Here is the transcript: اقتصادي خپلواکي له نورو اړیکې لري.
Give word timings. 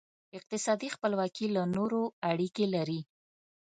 اقتصادي 0.37 0.89
خپلواکي 0.95 1.47
له 1.55 1.61
نورو 1.75 2.01
اړیکې 2.31 2.65
لري. 2.75 2.99